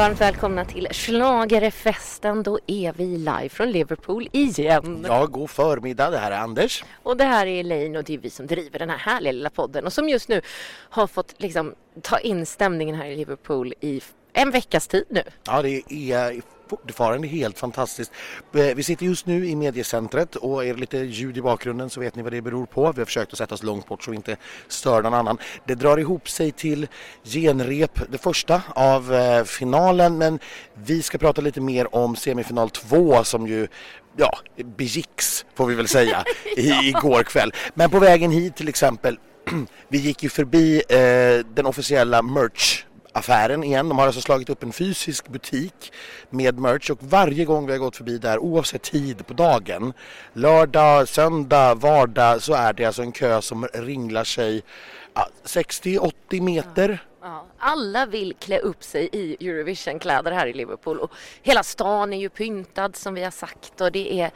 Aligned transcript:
Varmt 0.00 0.20
välkomna 0.20 0.64
till 0.64 0.88
Schlagerfesten. 0.90 2.42
Då 2.42 2.58
är 2.66 2.92
vi 2.92 3.04
live 3.04 3.48
från 3.48 3.70
Liverpool 3.70 4.28
igen. 4.32 5.06
Ja, 5.08 5.26
god 5.26 5.50
förmiddag. 5.50 6.10
Det 6.10 6.18
här 6.18 6.30
är 6.30 6.38
Anders. 6.38 6.84
Och 7.02 7.16
det 7.16 7.24
här 7.24 7.46
är 7.46 7.60
Elaine 7.60 7.96
och 7.96 8.04
det 8.04 8.14
är 8.14 8.18
vi 8.18 8.30
som 8.30 8.46
driver 8.46 8.78
den 8.78 8.90
här 8.90 8.98
härliga 8.98 9.32
lilla 9.32 9.50
podden 9.50 9.86
och 9.86 9.92
som 9.92 10.08
just 10.08 10.28
nu 10.28 10.40
har 10.90 11.06
fått 11.06 11.34
liksom 11.38 11.74
ta 12.02 12.18
in 12.18 12.46
stämningen 12.46 12.96
här 12.96 13.06
i 13.06 13.16
Liverpool 13.16 13.74
i 13.80 14.00
en 14.32 14.50
veckas 14.50 14.88
tid 14.88 15.04
nu. 15.08 15.22
Ja, 15.46 15.62
det 15.62 15.82
är 15.92 16.42
fortfarande 16.70 17.28
helt 17.28 17.58
fantastiskt. 17.58 18.12
Eh, 18.54 18.74
vi 18.76 18.82
sitter 18.82 19.06
just 19.06 19.26
nu 19.26 19.46
i 19.46 19.56
mediecentret 19.56 20.36
och 20.36 20.64
är 20.64 20.74
det 20.74 20.80
lite 20.80 20.98
ljud 20.98 21.38
i 21.38 21.42
bakgrunden 21.42 21.90
så 21.90 22.00
vet 22.00 22.14
ni 22.16 22.22
vad 22.22 22.32
det 22.32 22.42
beror 22.42 22.66
på. 22.66 22.92
Vi 22.92 23.00
har 23.00 23.06
försökt 23.06 23.32
att 23.32 23.38
sätta 23.38 23.54
oss 23.54 23.62
långt 23.62 23.88
bort 23.88 24.02
så 24.02 24.10
vi 24.10 24.16
inte 24.16 24.36
stör 24.68 25.02
någon 25.02 25.14
annan. 25.14 25.38
Det 25.66 25.74
drar 25.74 25.98
ihop 25.98 26.28
sig 26.28 26.52
till 26.52 26.86
genrep, 27.24 28.00
det 28.08 28.18
första 28.18 28.62
av 28.74 29.14
eh, 29.14 29.44
finalen 29.44 30.18
men 30.18 30.38
vi 30.74 31.02
ska 31.02 31.18
prata 31.18 31.40
lite 31.40 31.60
mer 31.60 31.94
om 31.94 32.16
semifinal 32.16 32.70
2 32.70 33.24
som 33.24 33.46
ju 33.46 33.68
ja, 34.16 34.38
begicks 34.56 35.44
får 35.54 35.66
vi 35.66 35.74
väl 35.74 35.88
säga 35.88 36.24
i, 36.56 36.70
igår 36.70 37.22
kväll. 37.22 37.52
Men 37.74 37.90
på 37.90 37.98
vägen 37.98 38.30
hit 38.30 38.56
till 38.56 38.68
exempel 38.68 39.18
vi 39.88 39.98
gick 39.98 40.22
ju 40.22 40.28
förbi 40.28 40.82
eh, 40.88 41.46
den 41.54 41.66
officiella 41.66 42.22
merch 42.22 42.84
affären 43.12 43.64
igen. 43.64 43.88
De 43.88 43.98
har 43.98 44.06
alltså 44.06 44.20
slagit 44.20 44.50
upp 44.50 44.62
en 44.62 44.72
fysisk 44.72 45.28
butik 45.28 45.92
med 46.30 46.58
merch 46.58 46.90
och 46.90 46.98
varje 47.00 47.44
gång 47.44 47.66
vi 47.66 47.72
har 47.72 47.78
gått 47.78 47.96
förbi 47.96 48.18
där 48.18 48.38
oavsett 48.38 48.82
tid 48.82 49.26
på 49.26 49.34
dagen, 49.34 49.92
lördag, 50.32 51.08
söndag, 51.08 51.74
vardag 51.74 52.42
så 52.42 52.54
är 52.54 52.72
det 52.72 52.84
alltså 52.84 53.02
en 53.02 53.12
kö 53.12 53.42
som 53.42 53.66
ringlar 53.74 54.24
sig 54.24 54.62
ja, 55.14 55.28
60-80 55.44 56.40
meter. 56.40 57.04
Ja, 57.22 57.46
alla 57.58 58.06
vill 58.06 58.34
klä 58.40 58.58
upp 58.58 58.84
sig 58.84 59.08
i 59.12 59.48
Eurovision-kläder 59.48 60.32
här 60.32 60.46
i 60.46 60.52
Liverpool 60.52 60.98
och 60.98 61.10
hela 61.42 61.62
stan 61.62 62.12
är 62.12 62.18
ju 62.18 62.28
pyntad 62.28 62.96
som 62.96 63.14
vi 63.14 63.24
har 63.24 63.30
sagt 63.30 63.80
och 63.80 63.92
det 63.92 64.20
är 64.20 64.30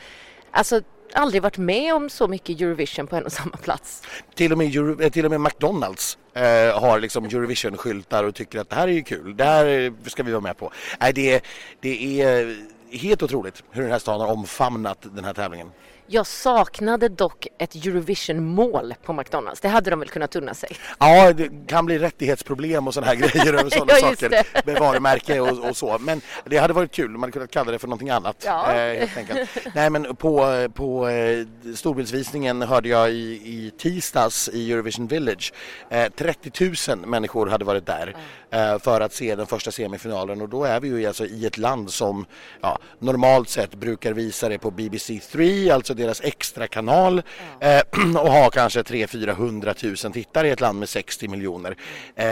alltså 0.51 0.81
aldrig 1.15 1.43
varit 1.43 1.59
med 1.59 1.95
om 1.95 2.11
så 2.11 2.29
mycket 2.29 2.61
Eurovision 2.61 3.07
på 3.07 3.17
en 3.17 3.25
och 3.25 3.33
samma 3.33 3.57
plats. 3.57 4.03
Till 4.35 4.53
och 4.53 4.59
med, 4.59 4.77
Euro, 4.77 5.03
eh, 5.03 5.11
till 5.11 5.25
och 5.25 5.31
med 5.31 5.41
McDonalds 5.41 6.19
eh, 6.35 6.81
har 6.81 7.01
liksom 7.01 7.25
Eurovision-skyltar 7.25 8.25
och 8.25 8.35
tycker 8.35 8.61
att 8.61 8.71
det 8.71 8.77
här 8.77 8.89
är 8.89 8.93
ju 8.93 9.03
kul, 9.03 9.37
det 9.37 9.45
här 9.45 9.93
ska 10.09 10.23
vi 10.23 10.33
vara 10.33 10.41
med 10.41 10.57
på. 10.57 10.73
Nej, 11.01 11.13
det, 11.13 11.45
det 11.81 12.23
är 12.23 12.57
helt 12.91 13.23
otroligt 13.23 13.63
hur 13.71 13.83
den 13.83 13.93
här 13.93 13.99
staden 13.99 14.21
har 14.21 14.33
omfamnat 14.33 14.99
den 15.03 15.25
här 15.25 15.35
tävlingen. 15.35 15.71
Jag 16.07 16.27
saknade 16.27 17.09
dock 17.09 17.47
ett 17.59 17.75
Eurovision-mål 17.75 18.95
på 19.05 19.13
McDonalds. 19.13 19.61
Det 19.61 19.69
hade 19.69 19.91
de 19.91 20.01
väl 20.01 20.09
kunnat 20.09 20.37
unna 20.37 20.55
sig? 20.55 20.71
Ja, 20.99 21.33
det 21.33 21.51
kan 21.67 21.87
bli 21.87 21.99
rättighetsproblem 21.99 22.87
och 22.87 22.95
sådana 22.95 23.13
här 23.13 23.17
grejer 23.29 23.65
och 23.65 23.73
sådana 23.73 23.93
ja, 24.01 24.01
saker 24.01 24.47
med 24.67 24.79
varumärke 24.79 25.41
och, 25.41 25.69
och, 25.69 25.77
så. 25.77 25.99
Men 25.99 26.21
det 26.45 26.57
hade 26.57 26.75
varit 26.75 26.93
kul, 26.93 27.11
man 27.11 27.21
hade 27.21 27.33
kunnat 27.33 27.51
kalla 27.51 27.73
det 27.73 27.79
för 27.79 27.89
någonting 27.89 28.11
annat. 28.11 28.43
Ja. 28.47 28.73
Eh, 28.73 28.99
helt 28.99 29.17
enkelt. 29.17 29.51
Nej, 29.75 29.91
men 29.91 30.17
på, 30.17 30.69
på 30.75 31.09
eh, 31.09 31.47
storbildsvisningen 31.75 32.63
hörde 32.63 32.89
jag 32.89 33.11
i, 33.11 33.41
i 33.45 33.73
tisdags 33.79 34.49
i 34.53 34.73
Eurovision 34.73 35.07
Village 35.07 35.53
eh, 35.89 36.09
30 36.17 36.75
000 36.89 37.07
människor 37.07 37.47
hade 37.47 37.65
varit 37.65 37.87
där 37.87 38.17
mm. 38.51 38.81
för 38.81 39.01
att 39.01 39.13
se 39.13 39.35
den 39.35 39.47
första 39.47 39.71
semifinalen 39.71 40.41
och 40.41 40.49
då 40.49 40.65
är 40.65 40.81
vi 40.81 40.89
ju 40.89 41.07
alltså 41.07 41.27
i 41.27 41.47
ett 41.47 41.59
land 41.59 41.91
som 41.91 42.27
ja, 42.61 42.79
normalt 42.99 43.49
sett 43.49 43.75
brukar 43.75 44.13
visa 44.13 44.49
det 44.49 44.59
på 44.59 44.71
BBC 44.71 45.21
3, 45.33 45.71
alltså 45.71 45.94
deras 45.95 46.21
extra 46.25 46.67
kanal 46.67 47.23
eh, 47.61 47.81
och 48.17 48.33
har 48.33 48.51
kanske 48.51 48.83
300-400 48.83 50.05
000 50.05 50.13
tittare 50.13 50.49
i 50.49 50.51
ett 50.51 50.61
land 50.61 50.79
med 50.79 50.89
60 50.89 51.29
miljoner. 51.29 51.77
Eh, 52.17 52.25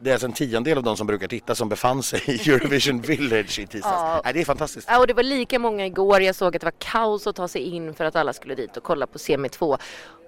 det 0.00 0.10
är 0.10 0.12
alltså 0.12 0.26
en 0.26 0.32
tiondel 0.32 0.78
av 0.78 0.84
de 0.84 0.96
som 0.96 1.06
brukar 1.06 1.28
titta 1.28 1.54
som 1.54 1.68
befann 1.68 2.02
sig 2.02 2.22
i 2.26 2.50
Eurovision 2.50 3.00
Village 3.00 3.58
i 3.58 3.66
tisdags. 3.66 3.84
Ja. 3.84 4.20
Nej, 4.24 4.32
det 4.32 4.40
är 4.40 4.44
fantastiskt. 4.44 4.88
Ja, 4.90 4.98
och 4.98 5.06
det 5.06 5.14
var 5.14 5.22
lika 5.22 5.58
många 5.58 5.86
igår. 5.86 6.22
Jag 6.22 6.34
såg 6.34 6.56
att 6.56 6.60
det 6.60 6.66
var 6.66 6.74
kaos 6.78 7.26
att 7.26 7.36
ta 7.36 7.48
sig 7.48 7.62
in 7.62 7.94
för 7.94 8.04
att 8.04 8.16
alla 8.16 8.32
skulle 8.32 8.54
dit 8.54 8.76
och 8.76 8.82
kolla 8.82 9.06
på 9.06 9.18
semi 9.18 9.48
2. 9.48 9.78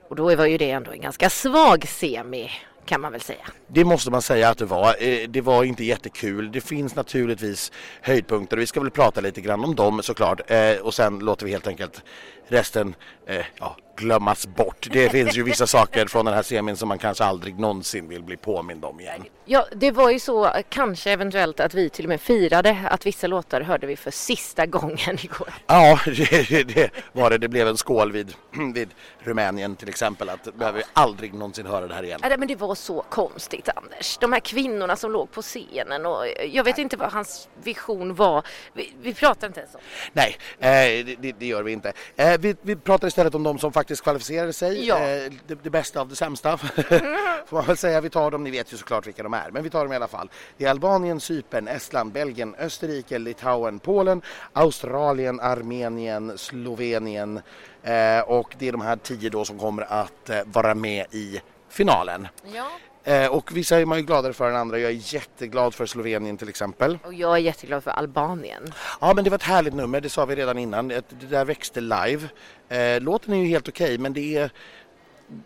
Och 0.08 0.16
då 0.16 0.36
var 0.36 0.46
ju 0.46 0.58
det 0.58 0.70
ändå 0.70 0.90
en 0.90 1.00
ganska 1.00 1.30
svag 1.30 1.88
semi 1.88 2.50
kan 2.90 3.00
man 3.00 3.12
väl 3.12 3.20
säga. 3.20 3.46
Det 3.66 3.84
måste 3.84 4.10
man 4.10 4.22
säga 4.22 4.48
att 4.48 4.58
det 4.58 4.64
var. 4.64 4.96
Eh, 4.98 5.28
det 5.28 5.40
var 5.40 5.64
inte 5.64 5.84
jättekul. 5.84 6.52
Det 6.52 6.60
finns 6.60 6.94
naturligtvis 6.94 7.72
höjdpunkter 8.00 8.56
och 8.56 8.62
vi 8.62 8.66
ska 8.66 8.80
väl 8.80 8.90
prata 8.90 9.20
lite 9.20 9.40
grann 9.40 9.64
om 9.64 9.74
dem 9.74 10.02
såklart. 10.02 10.50
Eh, 10.50 10.76
och 10.82 10.94
sen 10.94 11.18
låter 11.18 11.46
vi 11.46 11.52
helt 11.52 11.66
enkelt 11.66 12.02
resten 12.48 12.94
eh, 13.26 13.44
ja, 13.58 13.76
glömmas 14.00 14.47
bort. 14.47 14.88
Det 14.91 15.09
finns 15.09 15.37
ju 15.37 15.43
vissa 15.43 15.66
saker 15.66 16.06
från 16.06 16.25
den 16.25 16.34
här 16.34 16.43
semin 16.43 16.77
som 16.77 16.88
man 16.88 16.99
kanske 16.99 17.25
aldrig 17.25 17.59
någonsin 17.59 18.09
vill 18.09 18.22
bli 18.22 18.37
påmind 18.37 18.84
om 18.84 19.00
igen. 19.00 19.25
Ja, 19.44 19.66
det 19.77 19.91
var 19.91 20.11
ju 20.11 20.19
så 20.19 20.50
kanske 20.69 21.11
eventuellt 21.11 21.61
att 21.61 21.75
vi 21.75 21.91
till 21.91 22.05
och 22.05 22.09
med 22.09 22.21
firade 22.21 22.78
att 22.91 23.06
vissa 23.06 23.27
låtar 23.27 23.61
hörde 23.61 23.87
vi 23.87 23.97
för 23.97 24.11
sista 24.11 24.66
gången 24.66 25.19
igår. 25.22 25.55
Ja, 25.66 26.00
det, 26.06 26.62
det 26.69 26.91
var 27.12 27.31
det. 27.31 27.38
Det 27.38 27.49
blev 27.49 27.69
en 27.69 27.77
skål 27.77 28.12
vid, 28.12 28.34
vid 28.75 28.88
Rumänien 29.19 29.77
till 29.77 29.88
exempel. 29.88 30.28
Att 30.28 30.41
ja. 30.44 30.53
behöver 30.53 30.78
vi 30.78 30.84
aldrig 30.93 31.34
någonsin 31.34 31.67
höra 31.67 31.87
det 31.87 31.94
här 31.94 32.03
igen. 32.03 32.21
Ja, 32.22 32.37
men 32.37 32.49
det 32.49 32.56
var 32.56 32.75
så 32.75 33.05
konstigt 33.09 33.69
Anders. 33.75 34.19
De 34.19 34.32
här 34.32 34.41
kvinnorna 34.41 34.97
som 34.97 35.12
låg 35.12 35.31
på 35.31 35.43
scenen 35.43 36.06
och 36.06 36.25
jag 36.49 36.65
vet 36.65 36.78
inte 36.78 36.97
vad 36.97 37.12
hans 37.12 37.49
vision 37.62 38.15
var. 38.15 38.47
Vi, 38.72 38.93
vi 39.03 39.15
pratar 39.15 39.47
inte 39.47 39.61
ens 39.61 39.75
om 39.75 39.81
Nej, 40.12 40.37
eh, 40.59 41.06
det, 41.21 41.32
det, 41.38 41.47
gör 41.47 41.62
vi 41.62 41.72
inte. 41.72 41.93
Eh, 42.17 42.38
vi, 42.41 42.56
vi 42.62 42.77
pratar 42.77 43.09
istället 43.09 43.34
om 43.34 43.43
de 43.43 43.59
som 43.59 43.72
faktiskt 43.72 43.89
kvalificerade 43.96 44.52
sig. 44.52 44.86
Ja. 44.86 44.98
Eh, 44.98 45.32
det, 45.46 45.54
det, 45.62 45.70
bästa 45.70 46.00
av 46.00 46.08
det 46.08 46.16
sämsta 46.16 46.56
får 47.46 47.52
man 47.52 47.64
väl 47.64 47.76
säga. 47.76 48.00
Vi 48.00 48.10
tar 48.10 48.30
dem, 48.30 48.44
ni 48.44 48.50
vet 48.50 48.72
ju 48.72 48.76
såklart 48.76 49.06
vilka 49.06 49.22
de 49.22 49.34
är, 49.34 49.50
men 49.50 49.62
vi 49.62 49.70
tar 49.70 49.84
dem 49.84 49.92
i 49.92 49.96
alla 49.96 50.08
fall. 50.08 50.30
Det 50.56 50.64
är 50.64 50.70
Albanien, 50.70 51.20
Cypern, 51.20 51.68
Estland, 51.68 52.12
Belgien, 52.12 52.54
Österrike, 52.58 53.18
Litauen, 53.18 53.78
Polen, 53.78 54.22
Australien, 54.52 55.40
Armenien, 55.40 56.38
Slovenien 56.38 57.40
eh, 57.82 58.20
och 58.20 58.54
det 58.58 58.68
är 58.68 58.72
de 58.72 58.80
här 58.80 58.96
tio 58.96 59.30
då 59.30 59.44
som 59.44 59.58
kommer 59.58 59.82
att 59.82 60.30
eh, 60.30 60.40
vara 60.44 60.74
med 60.74 61.06
i 61.10 61.40
finalen. 61.68 62.28
Ja. 62.54 62.70
Eh, 63.05 63.27
och 63.27 63.56
vissa 63.56 63.81
är 63.81 63.87
man 63.87 63.99
ju 63.99 64.05
gladare 64.05 64.33
för 64.33 64.50
än 64.50 64.56
andra. 64.56 64.78
Jag 64.78 64.91
är 64.91 65.15
jätteglad 65.15 65.75
för 65.75 65.87
Slovenien 65.87 66.37
till 66.37 66.49
exempel. 66.49 66.99
Och 67.05 67.15
jag 67.15 67.33
är 67.33 67.38
jätteglad 67.38 67.84
för 67.84 67.91
Albanien. 67.91 68.72
Ja 69.00 69.15
men 69.15 69.25
det 69.25 69.31
var 69.31 69.38
ett 69.38 69.43
härligt 69.43 69.75
nummer, 69.75 70.00
det 70.00 70.09
sa 70.09 70.25
vi 70.25 70.37
redan 70.37 70.59
innan. 70.59 70.88
Det 70.88 71.05
där 71.31 71.44
växte 71.44 71.81
live. 71.81 72.28
Eh, 72.69 73.00
låten 73.00 73.34
är 73.34 73.38
ju 73.38 73.47
helt 73.47 73.69
okej 73.69 73.84
okay, 73.84 73.99
men 73.99 74.12
det 74.12 74.37
är 74.37 74.50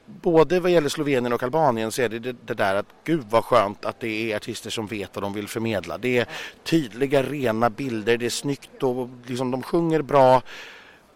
både 0.07 0.61
vad 0.61 0.71
gäller 0.71 0.89
Slovenien 0.89 1.33
och 1.33 1.43
Albanien 1.43 1.93
så 1.93 2.03
är 2.03 2.09
det, 2.09 2.19
det 2.19 2.37
det 2.47 2.55
där 2.55 2.75
att 2.75 2.87
gud 3.05 3.25
vad 3.31 3.45
skönt 3.45 3.85
att 3.85 4.01
det 4.01 4.33
är 4.33 4.37
artister 4.37 4.71
som 4.71 4.87
vet 4.87 5.11
vad 5.15 5.23
de 5.23 5.33
vill 5.33 5.49
förmedla. 5.49 5.99
Det 5.99 6.19
är 6.19 6.27
tydliga 6.65 7.23
rena 7.23 7.71
bilder, 7.71 8.17
det 8.17 8.27
är 8.27 8.31
snyggt 8.31 8.83
och 8.83 9.09
liksom 9.27 9.51
de 9.51 9.63
sjunger 9.63 10.03
bra. 10.03 10.43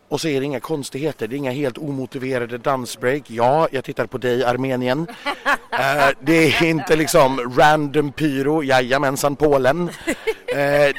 Och 0.08 0.20
så 0.20 0.28
är 0.28 0.40
det 0.40 0.46
inga 0.46 0.60
konstigheter, 0.60 1.28
det 1.28 1.34
är 1.34 1.38
inga 1.38 1.50
helt 1.50 1.78
omotiverade 1.78 2.58
dansbreak. 2.58 3.22
Ja, 3.26 3.68
jag 3.70 3.84
tittar 3.84 4.06
på 4.06 4.18
dig 4.18 4.44
Armenien. 4.44 4.98
uh, 4.98 6.10
det 6.20 6.46
är 6.46 6.64
inte 6.64 6.96
liksom 6.96 7.54
random 7.58 8.12
pyro, 8.12 8.62
jajamensan 8.62 9.36
Polen. 9.36 9.80
Uh, 9.82 9.88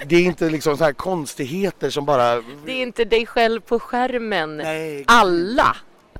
det 0.05 0.15
är 0.15 0.21
inte 0.21 0.49
liksom 0.49 0.77
så 0.77 0.83
här 0.83 0.93
konstigheter 0.93 1.89
som 1.89 2.05
bara... 2.05 2.35
Det 2.65 2.71
är 2.71 2.81
inte 2.81 3.05
dig 3.05 3.25
själv 3.25 3.61
på 3.61 3.79
skärmen. 3.79 4.57
Nej. 4.57 5.03
Alla 5.07 5.75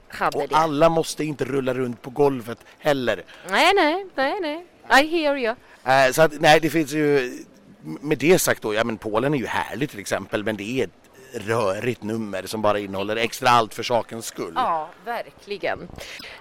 hade 0.10 0.38
och 0.38 0.48
det. 0.48 0.56
alla 0.56 0.90
måste 0.90 1.24
inte 1.24 1.46
rulla 1.46 1.74
runt 1.74 2.02
på 2.02 2.10
golvet 2.10 2.60
heller. 2.80 3.24
Nej, 3.50 3.74
nej, 3.76 4.06
nej, 4.16 4.36
nej. 4.42 4.66
I 5.04 5.08
hear 5.08 5.38
you. 5.38 5.56
Uh, 5.88 6.12
så 6.12 6.22
att, 6.22 6.42
nej, 6.42 6.60
det 6.60 6.70
finns 6.70 6.92
ju... 6.92 7.34
Med 7.82 8.18
det 8.18 8.40
sagt 8.40 8.62
då, 8.62 8.74
ja 8.74 8.84
men 8.84 8.98
Polen 8.98 9.34
är 9.34 9.38
ju 9.38 9.46
härligt 9.46 9.92
till 9.92 10.00
exempel 10.00 10.44
men 10.44 10.58
det 10.58 10.82
är 10.82 10.90
rörigt 11.34 12.04
nummer 12.04 12.44
som 12.46 12.62
bara 12.62 12.80
innehåller 12.80 13.16
extra 13.16 13.50
allt 13.50 13.74
för 13.74 13.84
sakens 13.84 14.26
skull. 14.26 14.54
Ja, 14.56 14.90
verkligen. 15.06 15.88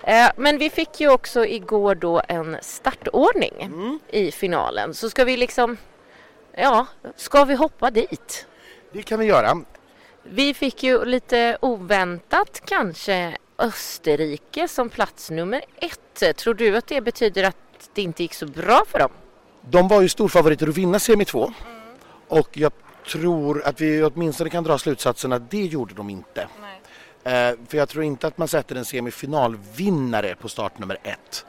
Eh, 0.03 0.31
men 0.37 0.59
vi 0.59 0.71
fick 0.71 1.01
ju 1.01 1.11
också 1.11 1.47
igår 1.47 1.95
då 1.95 2.23
en 2.29 2.57
startordning 2.63 3.55
mm. 3.61 3.99
i 4.09 4.31
finalen. 4.31 4.95
Så 4.95 5.11
ska 5.11 5.25
vi 5.25 5.37
liksom, 5.37 5.77
ja, 6.57 6.87
ska 7.17 7.45
vi 7.45 7.55
hoppa 7.55 7.91
dit? 7.91 8.47
Det 8.93 9.03
kan 9.03 9.19
vi 9.21 9.27
göra. 9.27 9.63
Vi 10.23 10.55
fick 10.55 10.83
ju 10.83 11.05
lite 11.05 11.59
oväntat 11.61 12.63
kanske 12.65 13.37
Österrike 13.59 14.69
som 14.69 14.89
plats 14.89 15.31
nummer 15.31 15.63
ett. 15.77 16.37
Tror 16.37 16.55
du 16.55 16.77
att 16.77 16.87
det 16.87 17.01
betyder 17.01 17.45
att 17.45 17.57
det 17.95 18.03
inte 18.03 18.23
gick 18.23 18.35
så 18.35 18.47
bra 18.47 18.85
för 18.89 18.99
dem? 18.99 19.11
De 19.71 19.89
var 19.89 20.03
ju 20.03 20.09
storfavoriter 20.09 20.69
att 20.69 20.77
vinna 20.77 20.99
semi 20.99 21.25
2 21.25 21.45
mm. 21.45 21.55
och 22.29 22.49
jag 22.53 22.73
tror 23.09 23.63
att 23.65 23.81
vi 23.81 24.03
åtminstone 24.03 24.51
kan 24.51 24.65
dra 24.65 24.79
slutsatsen 24.79 25.33
att 25.33 25.51
det 25.51 25.65
gjorde 25.65 25.95
de 25.95 26.11
inte. 26.11 26.49
Eh, 27.25 27.53
för 27.69 27.79
jag 27.79 27.89
tror 27.89 28.05
inte 28.05 28.27
att 28.27 28.39
man 28.39 28.49
sätter 28.49 28.77
en 28.77 28.85
semifinalvinnare 28.85 30.35
på 30.35 30.49
startnummer 30.49 30.99
ett. 31.03 31.45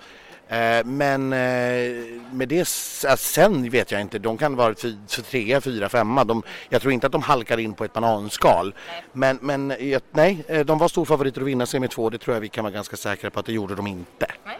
Eh, 0.49 0.85
men 0.85 1.33
eh, 1.33 1.91
med 2.31 2.47
det 2.47 2.67
sen 2.67 3.69
vet 3.69 3.91
jag 3.91 4.01
inte, 4.01 4.19
de 4.19 4.37
kan 4.37 4.55
vara 4.55 4.75
för 4.75 5.21
trea, 5.21 5.61
fyra, 5.61 5.89
femma. 5.89 6.23
De, 6.23 6.43
jag 6.69 6.81
tror 6.81 6.93
inte 6.93 7.05
att 7.05 7.11
de 7.11 7.21
halkar 7.21 7.57
in 7.59 7.73
på 7.73 7.85
ett 7.85 7.93
bananskal. 7.93 8.73
Nej. 8.87 9.03
Men, 9.13 9.39
men 9.41 9.67
nej, 10.11 10.45
eh, 10.47 10.65
de 10.65 10.77
var 10.77 10.87
storfavoriter 10.87 11.41
att 11.41 11.47
vinna 11.47 11.65
semi 11.65 11.87
två. 11.87 12.09
Det 12.09 12.17
tror 12.17 12.35
jag 12.35 12.41
vi 12.41 12.49
kan 12.49 12.63
vara 12.63 12.73
ganska 12.73 12.97
säkra 12.97 13.29
på 13.29 13.39
att 13.39 13.45
det 13.45 13.53
gjorde 13.53 13.75
de 13.75 13.87
inte. 13.87 14.27
Nej. 14.45 14.59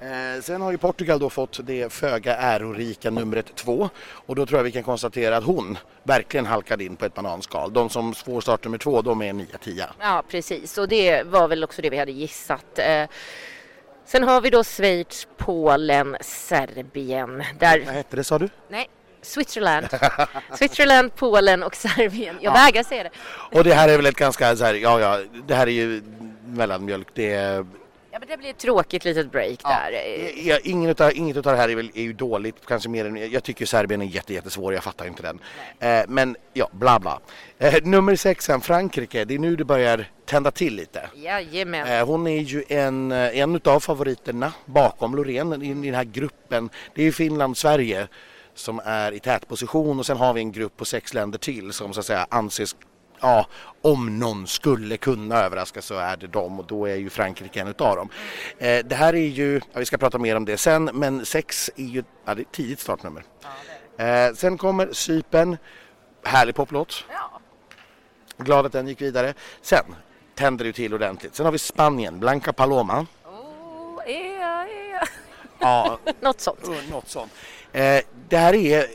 Eh, 0.00 0.42
sen 0.42 0.62
har 0.62 0.70
ju 0.70 0.78
Portugal 0.78 1.18
då 1.18 1.30
fått 1.30 1.60
det 1.62 1.92
föga 1.92 2.36
ärorika 2.36 3.10
numret 3.10 3.56
två 3.56 3.90
och 4.26 4.36
då 4.36 4.46
tror 4.46 4.58
jag 4.58 4.64
vi 4.64 4.72
kan 4.72 4.82
konstatera 4.82 5.36
att 5.36 5.44
hon 5.44 5.78
verkligen 6.02 6.46
halkade 6.46 6.84
in 6.84 6.96
på 6.96 7.04
ett 7.04 7.14
bananskal. 7.14 7.72
De 7.72 7.90
som 7.90 8.14
får 8.14 8.40
startnummer 8.40 8.78
två, 8.78 9.02
de 9.02 9.22
är 9.22 9.32
9-10. 9.32 9.84
Ja, 10.00 10.22
precis. 10.28 10.78
Och 10.78 10.88
det 10.88 11.22
var 11.22 11.48
väl 11.48 11.64
också 11.64 11.82
det 11.82 11.90
vi 11.90 11.98
hade 11.98 12.12
gissat. 12.12 12.78
Eh, 12.78 13.04
sen 14.04 14.22
har 14.22 14.40
vi 14.40 14.50
då 14.50 14.64
Schweiz, 14.64 15.28
Polen, 15.36 16.16
Serbien. 16.20 17.44
Där... 17.58 17.82
Vad 17.84 17.94
hette 17.94 18.16
det 18.16 18.24
sa 18.24 18.38
du? 18.38 18.48
Nej, 18.68 18.88
Switzerland. 19.22 19.86
Switzerland, 20.54 21.14
Polen 21.14 21.62
och 21.62 21.76
Serbien. 21.76 22.36
Jag 22.40 22.50
ja. 22.50 22.64
vägrar 22.64 22.82
säga 22.82 23.02
det. 23.02 23.10
Och 23.58 23.64
det 23.64 23.74
här 23.74 23.88
är 23.88 23.96
väl 23.96 24.06
ett 24.06 24.16
ganska 24.16 24.56
så 24.56 24.64
här, 24.64 24.74
ja 24.74 25.00
ja, 25.00 25.18
det 25.46 25.54
här 25.54 25.66
är 25.66 25.70
ju 25.70 26.02
mellanmjölk. 26.44 27.08
Det 27.14 27.32
är 27.32 27.66
men 28.20 28.28
det 28.28 28.36
blir 28.36 28.50
ett 28.50 28.58
tråkigt 28.58 29.04
litet 29.04 29.32
break 29.32 29.62
där. 29.62 29.92
Ja, 30.36 30.58
inget, 30.64 31.00
av, 31.00 31.12
inget 31.14 31.36
av 31.36 31.42
det 31.42 31.56
här 31.56 31.68
är, 31.68 31.76
väl, 31.76 31.90
är 31.94 32.02
ju 32.02 32.12
dåligt, 32.12 32.66
kanske 32.66 32.88
mer 32.88 33.04
än, 33.04 33.30
jag 33.30 33.42
tycker 33.44 33.66
Serbien 33.66 34.02
är 34.02 34.06
jätte, 34.06 34.34
jättesvår, 34.34 34.74
jag 34.74 34.84
fattar 34.84 35.06
inte 35.06 35.22
den. 35.22 35.38
Eh, 35.78 36.04
men 36.08 36.36
ja, 36.52 36.68
bla 36.72 36.98
bla. 36.98 37.20
Eh, 37.58 37.74
nummer 37.82 38.16
sex 38.16 38.44
sen, 38.44 38.60
Frankrike, 38.60 39.24
det 39.24 39.34
är 39.34 39.38
nu 39.38 39.56
det 39.56 39.64
börjar 39.64 40.04
tända 40.24 40.50
till 40.50 40.74
lite. 40.74 41.10
Jajamän. 41.14 41.88
Eh, 41.88 42.06
hon 42.06 42.26
är 42.26 42.40
ju 42.40 42.64
en, 42.68 43.12
eh, 43.12 43.38
en 43.38 43.60
av 43.64 43.80
favoriterna 43.80 44.52
bakom 44.66 45.14
Loreen 45.14 45.62
i, 45.62 45.70
i 45.70 45.74
den 45.74 45.94
här 45.94 46.04
gruppen. 46.04 46.70
Det 46.94 47.02
är 47.02 47.04
ju 47.04 47.12
Finland, 47.12 47.56
Sverige 47.56 48.08
som 48.54 48.80
är 48.84 49.12
i 49.12 49.20
tätposition 49.20 49.98
och 49.98 50.06
sen 50.06 50.16
har 50.16 50.34
vi 50.34 50.40
en 50.40 50.52
grupp 50.52 50.76
på 50.76 50.84
sex 50.84 51.14
länder 51.14 51.38
till 51.38 51.72
som 51.72 51.92
så 51.92 52.00
att 52.00 52.06
säga 52.06 52.26
anses 52.30 52.76
ja, 53.20 53.46
om 53.82 54.18
någon 54.18 54.46
skulle 54.46 54.96
kunna 54.96 55.36
överraska 55.36 55.82
så 55.82 55.94
är 55.94 56.16
det 56.16 56.26
dem 56.26 56.58
och 56.60 56.66
då 56.66 56.86
är 56.86 56.96
ju 56.96 57.10
Frankrike 57.10 57.60
en 57.60 57.68
utav 57.68 57.96
dem. 57.96 58.08
Eh, 58.58 58.84
det 58.84 58.94
här 58.94 59.14
är 59.14 59.28
ju, 59.28 59.60
ja, 59.72 59.78
vi 59.78 59.84
ska 59.84 59.98
prata 59.98 60.18
mer 60.18 60.36
om 60.36 60.44
det 60.44 60.56
sen, 60.56 60.84
men 60.84 61.26
sex 61.26 61.70
är 61.76 61.84
ju 61.84 62.04
ja, 62.24 62.34
det 62.34 62.42
är 62.42 62.46
tidigt 62.52 62.80
startnummer. 62.80 63.24
Eh, 63.96 64.34
sen 64.34 64.58
kommer 64.58 64.92
Sypen, 64.92 65.56
härlig 66.24 66.54
poplåt. 66.54 67.04
Ja. 67.08 67.40
Glad 68.36 68.66
att 68.66 68.72
den 68.72 68.88
gick 68.88 69.00
vidare. 69.00 69.34
Sen 69.62 69.84
tänder 70.34 70.64
det 70.64 70.72
till 70.72 70.94
ordentligt. 70.94 71.34
Sen 71.34 71.46
har 71.46 71.52
vi 71.52 71.58
Spanien, 71.58 72.20
Blanca 72.20 72.52
Paloma. 72.52 73.06
Oh, 73.24 74.00
ea, 74.06 74.66
ea. 74.68 75.08
Ja, 75.58 75.98
något 76.20 76.40
sånt. 76.40 76.90
Något 76.90 77.08
sånt. 77.08 77.32
Eh, 77.72 78.00
det 78.28 78.36
här 78.36 78.54
är 78.54 78.86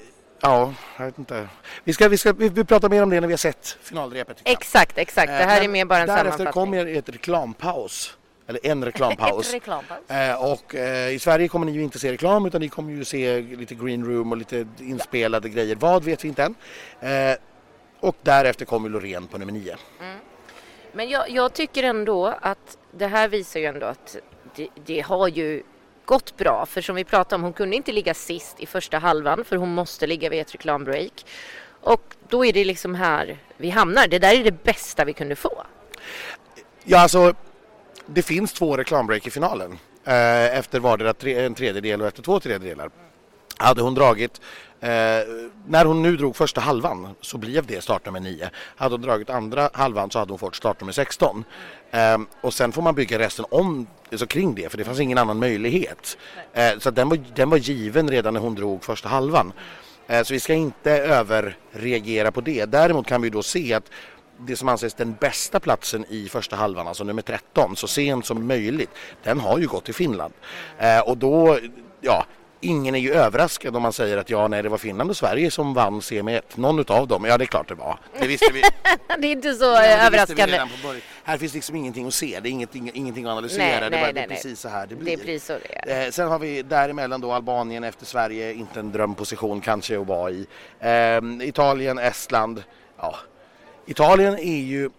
Ja, 0.42 0.74
jag 0.98 1.06
vet 1.06 1.20
inte. 1.20 1.48
Vi, 1.84 1.94
ska, 1.94 2.10
vi, 2.10 2.18
ska, 2.18 2.34
vi, 2.34 2.50
vi 2.50 2.64
pratar 2.64 2.90
mer 2.90 3.04
om 3.04 3.10
det 3.10 3.22
när 3.22 3.28
vi 3.28 3.34
har 3.34 3.38
sett 3.38 3.78
finalrepet. 3.82 4.38
Exakt, 4.44 4.98
exakt. 4.98 5.28
Det 5.28 5.34
här 5.34 5.60
eh, 5.60 5.66
är 5.66 5.70
mer 5.70 5.86
bara 5.86 6.00
en 6.00 6.08
därefter 6.08 6.32
sammanfattning. 6.32 6.72
Därefter 6.72 6.92
kommer 6.92 7.00
ett 7.00 7.10
reklampaus. 7.10 8.18
Eller 8.48 8.66
en 8.66 8.86
reklampaus. 8.86 9.54
reklampaus. 9.54 10.10
Eh, 10.10 10.52
och 10.52 10.76
eh, 10.76 11.14
i 11.14 11.20
Sverige 11.20 11.48
kommer 11.48 11.66
ni 11.66 11.72
ju 11.72 11.84
inte 11.84 12.00
se 12.00 12.12
reklam 12.12 12.46
utan 12.46 12.62
ni 12.62 12.70
kommer 12.70 12.94
ju 12.94 13.06
se 13.06 13.42
lite 13.42 13.76
green 13.76 14.06
room 14.06 14.32
och 14.32 14.38
lite 14.38 14.68
inspelade 14.80 15.48
ja. 15.48 15.54
grejer. 15.54 15.76
Vad 15.76 16.04
vet 16.04 16.24
vi 16.24 16.28
inte 16.28 16.44
än. 16.44 16.56
Eh, 17.00 17.38
och 18.00 18.16
därefter 18.22 18.66
kommer 18.66 18.90
Loreen 18.90 19.28
på 19.28 19.38
nummer 19.38 19.54
nio. 19.54 19.78
Mm. 20.02 20.20
Men 20.94 21.10
jag, 21.10 21.30
jag, 21.30 21.54
tycker 21.54 21.84
ändå 21.84 22.28
att 22.42 22.78
det 22.92 23.08
här 23.08 23.28
visar 23.28 23.60
ju 23.60 23.66
ändå 23.66 23.86
att 23.86 24.18
det, 24.56 24.68
det 24.86 25.02
har 25.02 25.28
ju 25.28 25.64
gått 26.06 26.38
bra. 26.38 26.66
För 26.66 26.82
som 26.82 26.96
vi 26.96 27.04
pratade 27.04 27.36
om, 27.36 27.44
hon 27.44 27.54
kunde 27.54 27.76
inte 27.76 27.92
ligga 27.92 28.14
sist 28.14 28.60
i 28.60 28.66
första 28.66 28.98
halvan 28.98 29.46
för 29.46 29.56
hon 29.56 29.74
måste 29.74 30.08
ligga 30.08 30.30
vid 30.30 30.42
ett 30.42 30.54
reklambreak. 30.54 31.26
Och 31.82 32.16
då 32.30 32.46
är 32.46 32.54
det 32.54 32.66
liksom 32.66 32.96
här 32.96 33.38
vi 33.58 33.70
hamnar. 33.70 34.08
Det 34.08 34.20
där 34.20 34.40
är 34.40 34.44
det 34.44 34.64
bästa 34.64 35.06
vi 35.06 35.14
kunde 35.14 35.36
få. 35.36 35.64
Ja, 36.84 37.00
alltså 37.00 37.34
det 38.06 38.22
finns 38.22 38.54
två 38.54 38.78
reklambreak 38.78 39.28
i 39.28 39.32
finalen. 39.32 39.80
Eh, 40.04 40.58
efter 40.58 40.80
vardera 40.80 41.14
tre, 41.14 41.46
en 41.46 41.56
tredjedel 41.56 42.02
och 42.02 42.08
efter 42.08 42.22
två 42.22 42.40
tredjedelar. 42.40 42.90
Hade 43.58 43.82
hon 43.82 43.94
dragit, 43.94 44.42
eh, 44.80 44.90
när 45.68 45.86
hon 45.86 46.02
nu 46.02 46.18
drog 46.18 46.36
första 46.36 46.62
halvan 46.62 47.16
så 47.22 47.38
blev 47.38 47.66
det 47.66 47.84
startnummer 47.84 48.20
9. 48.20 48.50
Hade 48.56 48.94
hon 48.94 49.02
dragit 49.02 49.30
andra 49.30 49.70
halvan 49.74 50.12
så 50.12 50.20
hade 50.20 50.32
hon 50.32 50.40
fått 50.40 50.56
startnummer 50.56 50.94
16. 50.94 51.44
Eh, 51.92 52.18
och 52.42 52.54
sen 52.54 52.72
får 52.72 52.82
man 52.82 52.96
bygga 52.96 53.20
resten 53.20 53.46
om, 53.52 53.88
alltså 54.12 54.28
kring 54.28 54.56
det 54.56 54.70
för 54.70 54.78
det 54.78 54.84
fanns 54.84 55.00
ingen 55.00 55.18
annan 55.18 55.40
möjlighet. 55.40 56.18
Eh, 56.54 56.80
så 56.80 56.92
den 56.92 57.10
var, 57.10 57.20
den 57.36 57.50
var 57.50 57.58
given 57.58 58.10
redan 58.10 58.34
när 58.34 58.42
hon 58.42 58.56
drog 58.56 58.84
första 58.84 59.10
halvan. 59.10 59.54
Eh, 60.08 60.24
så 60.24 60.34
vi 60.34 60.40
ska 60.40 60.54
inte 60.54 60.92
överreagera 60.92 62.32
på 62.32 62.42
det. 62.42 62.66
Däremot 62.66 63.08
kan 63.08 63.22
vi 63.22 63.30
då 63.30 63.44
se 63.44 63.74
att 63.74 63.92
det 64.38 64.56
som 64.56 64.70
anses 64.70 64.94
den 64.94 65.14
bästa 65.14 65.60
platsen 65.60 66.06
i 66.10 66.30
första 66.30 66.56
halvan, 66.56 66.88
alltså 66.88 67.04
nummer 67.04 67.22
13, 67.22 67.76
så 67.76 67.88
sent 67.88 68.26
som 68.26 68.48
möjligt, 68.48 68.90
den 69.24 69.40
har 69.40 69.60
ju 69.60 69.68
gått 69.68 69.86
till 69.86 69.94
Finland. 69.94 70.34
Eh, 70.78 71.00
och 71.00 71.18
då, 71.18 71.60
ja, 72.02 72.26
ingen 72.62 72.96
är 72.96 73.00
ju 73.00 73.14
överraskad 73.14 73.76
om 73.76 73.82
man 73.82 73.94
säger 73.94 74.18
att 74.18 74.30
ja, 74.30 74.48
nej, 74.48 74.64
det 74.64 74.70
var 74.70 74.78
Finland 74.78 75.10
och 75.10 75.18
Sverige 75.18 75.52
som 75.52 75.74
vann 75.74 76.02
semi 76.02 76.36
1. 76.36 76.58
Någon 76.58 76.80
utav 76.80 77.08
dem, 77.08 77.26
ja 77.26 77.38
det 77.38 77.44
är 77.44 77.46
klart 77.46 77.68
det 77.68 77.76
var. 77.76 78.00
Det 78.20 78.28
visste 78.28 78.52
vi. 78.54 78.62
det 79.20 79.28
är 79.28 79.32
inte 79.32 79.54
så 79.54 79.66
ja, 79.66 79.84
överraskande. 79.84 80.62
Här 81.24 81.38
finns 81.38 81.54
liksom 81.54 81.76
ingenting 81.76 82.08
att 82.08 82.14
se, 82.14 82.40
det 82.40 82.50
är 82.50 82.52
ingenting, 82.52 82.92
ingenting 82.94 83.26
att 83.26 83.32
analysera. 83.32 83.80
Nej, 83.80 83.90
det 83.90 83.98
är, 83.98 84.02
bara, 84.02 84.12
nej, 84.12 84.28
precis 84.28 84.60
så 84.60 84.70
här 84.70 84.88
det 84.88 84.96
blir. 84.96 85.06
Det 85.06 85.14
är 85.14 85.26
precis 85.26 85.46
så 85.46 85.54
det 85.54 85.92
är. 85.92 86.06
Eh, 86.06 86.12
sen 86.12 86.28
har 86.28 86.40
vi 86.40 86.62
däremellan 86.62 87.22
då 87.22 87.32
Albanien 87.32 87.84
efter 87.84 88.06
Sverige, 88.06 88.54
inte 88.54 88.80
en 88.80 88.92
drömposition 88.92 89.62
kanske 89.62 90.00
att 90.00 90.08
vara 90.08 90.32
i. 90.32 90.48
Eh, 90.80 91.48
Italien, 91.48 91.98
Estland, 91.98 92.64
ja. 92.98 93.16
Italien 93.86 94.40
är 94.40 94.62
ju, 94.62 94.90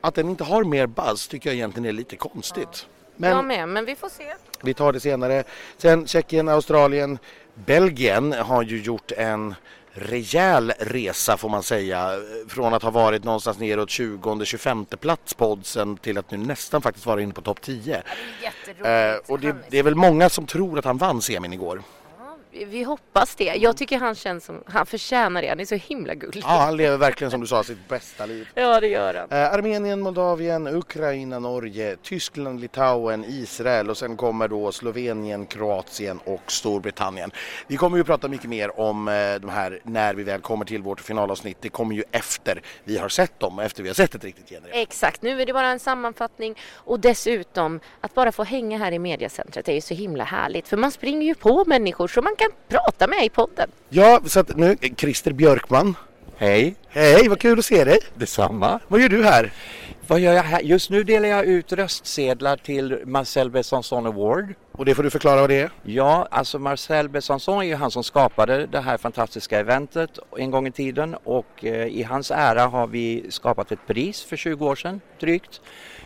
att 0.00 0.14
den 0.14 0.28
inte 0.28 0.44
har 0.44 0.64
mer 0.64 0.86
buzz 0.86 1.28
tycker 1.28 1.50
jag 1.50 1.54
egentligen 1.54 1.86
är 1.86 1.92
lite 1.92 2.16
konstigt. 2.16 2.68
Ja. 2.72 2.86
Men, 3.16 3.30
jag 3.30 3.44
med, 3.44 3.68
men 3.68 3.84
vi 3.84 3.96
får 3.96 4.08
se. 4.08 4.34
Vi 4.62 4.74
tar 4.74 4.92
det 4.92 5.00
senare. 5.00 5.44
Sen 5.76 6.06
Tjeckien, 6.06 6.48
Australien, 6.48 7.18
Belgien 7.54 8.32
har 8.32 8.62
ju 8.62 8.82
gjort 8.82 9.12
en 9.12 9.54
rejäl 9.92 10.72
resa 10.78 11.36
får 11.36 11.48
man 11.48 11.62
säga. 11.62 12.10
Från 12.48 12.74
att 12.74 12.82
ha 12.82 12.90
varit 12.90 13.24
någonstans 13.24 13.58
neråt 13.58 13.88
20-25 13.88 14.96
plats 14.96 15.34
på 15.34 15.52
oddsen 15.52 15.96
till 15.96 16.18
att 16.18 16.30
nu 16.30 16.36
nästan 16.36 16.82
faktiskt 16.82 17.06
vara 17.06 17.22
inne 17.22 17.32
på 17.32 17.40
topp 17.40 17.60
10. 17.60 18.02
Det 18.64 18.88
är 18.88 19.14
eh, 19.14 19.20
och 19.26 19.40
det, 19.40 19.56
det, 19.68 19.78
är 19.78 19.82
väl 19.82 19.94
många 19.94 20.28
som 20.28 20.46
tror 20.46 20.78
att 20.78 20.84
han 20.84 20.98
vann 20.98 21.22
semin 21.22 21.52
igår 21.52 21.82
vi 22.52 22.82
hoppas 22.82 23.34
det. 23.34 23.44
Jag 23.44 23.76
tycker 23.76 23.98
han 23.98 24.14
känns 24.14 24.44
som, 24.44 24.62
han 24.66 24.86
förtjänar 24.86 25.42
det. 25.42 25.48
Han 25.48 25.60
är 25.60 25.64
så 25.64 25.74
himla 25.74 26.14
gullig. 26.14 26.42
Ja, 26.46 26.48
han 26.48 26.76
lever 26.76 26.96
verkligen 26.96 27.30
som 27.30 27.40
du 27.40 27.46
sa 27.46 27.62
sitt 27.64 27.88
bästa 27.88 28.26
liv. 28.26 28.48
Ja, 28.54 28.80
det 28.80 28.88
gör 28.88 29.14
han. 29.14 29.38
Eh, 29.38 29.52
Armenien, 29.52 30.00
Moldavien, 30.00 30.66
Ukraina, 30.66 31.38
Norge, 31.38 31.96
Tyskland, 32.02 32.60
Litauen, 32.60 33.24
Israel 33.28 33.90
och 33.90 33.96
sen 33.96 34.16
kommer 34.16 34.48
då 34.48 34.72
Slovenien, 34.72 35.46
Kroatien 35.46 36.20
och 36.24 36.52
Storbritannien. 36.52 37.30
Vi 37.66 37.76
kommer 37.76 37.96
ju 37.96 38.04
prata 38.04 38.28
mycket 38.28 38.50
mer 38.50 38.80
om 38.80 39.08
eh, 39.08 39.14
de 39.40 39.50
här 39.50 39.80
när 39.82 40.14
vi 40.14 40.22
väl 40.22 40.40
kommer 40.40 40.64
till 40.64 40.82
vårt 40.82 41.00
finalavsnitt. 41.00 41.56
Det 41.60 41.68
kommer 41.68 41.94
ju 41.94 42.04
efter 42.10 42.62
vi 42.84 42.98
har 42.98 43.08
sett 43.08 43.40
dem, 43.40 43.58
efter 43.58 43.82
vi 43.82 43.88
har 43.88 43.94
sett 43.94 44.14
ett 44.14 44.24
riktigt 44.24 44.48
genrep. 44.48 44.70
Exakt, 44.72 45.22
nu 45.22 45.42
är 45.42 45.46
det 45.46 45.52
bara 45.52 45.68
en 45.68 45.80
sammanfattning 45.80 46.58
och 46.74 47.00
dessutom 47.00 47.80
att 48.00 48.14
bara 48.14 48.32
få 48.32 48.44
hänga 48.44 48.78
här 48.78 48.92
i 48.92 48.98
mediacentret 48.98 49.68
är 49.68 49.72
ju 49.72 49.80
så 49.80 49.94
himla 49.94 50.24
härligt 50.24 50.68
för 50.68 50.76
man 50.76 50.90
springer 50.90 51.26
ju 51.26 51.34
på 51.34 51.64
människor 51.66 52.08
som 52.08 52.24
man 52.24 52.36
kan 52.40 52.50
prata 52.68 53.06
med 53.06 53.24
i 53.24 53.28
podden. 53.28 53.70
Ja, 53.88 54.20
så 54.26 54.40
att 54.40 54.56
nu, 54.56 54.76
Christer 54.96 55.32
Björkman. 55.32 55.94
Hej! 56.36 56.74
Hej, 56.88 57.28
vad 57.28 57.40
kul 57.40 57.58
att 57.58 57.64
se 57.64 57.84
dig! 57.84 57.98
Detsamma! 58.14 58.80
Vad 58.88 59.00
gör 59.00 59.08
du 59.08 59.24
här? 59.24 59.52
Vad 60.06 60.20
gör 60.20 60.32
jag 60.32 60.42
här? 60.42 60.60
Just 60.60 60.90
nu 60.90 61.04
delar 61.04 61.28
jag 61.28 61.44
ut 61.44 61.72
röstsedlar 61.72 62.56
till 62.56 62.98
Marcel 63.04 63.50
Besançon 63.50 64.06
Award. 64.06 64.54
Och 64.80 64.86
det 64.86 64.94
får 64.94 65.02
du 65.02 65.10
förklara 65.10 65.40
vad 65.40 65.50
det 65.50 65.60
är? 65.60 65.70
Ja, 65.82 66.28
alltså 66.30 66.58
Marcel 66.58 67.08
Besançon 67.08 67.58
är 67.58 67.62
ju 67.62 67.74
han 67.74 67.90
som 67.90 68.04
skapade 68.04 68.66
det 68.66 68.80
här 68.80 68.98
fantastiska 68.98 69.58
eventet 69.60 70.18
en 70.38 70.50
gång 70.50 70.66
i 70.66 70.72
tiden 70.72 71.16
och 71.24 71.64
eh, 71.64 71.86
i 71.86 72.02
hans 72.02 72.30
ära 72.30 72.66
har 72.66 72.86
vi 72.86 73.26
skapat 73.28 73.72
ett 73.72 73.86
pris 73.86 74.22
för 74.22 74.36
20 74.36 74.66
år 74.66 74.76
sedan 74.76 75.00
drygt 75.20 75.60